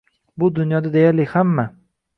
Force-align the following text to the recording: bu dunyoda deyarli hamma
bu 0.43 0.49
dunyoda 0.55 0.93
deyarli 0.97 1.29
hamma 1.37 1.71